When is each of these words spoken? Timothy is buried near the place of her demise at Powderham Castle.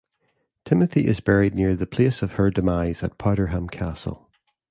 Timothy 0.65 1.05
is 1.05 1.19
buried 1.19 1.53
near 1.53 1.75
the 1.75 1.85
place 1.85 2.23
of 2.23 2.31
her 2.31 2.49
demise 2.49 3.03
at 3.03 3.19
Powderham 3.19 3.69
Castle. 3.69 4.31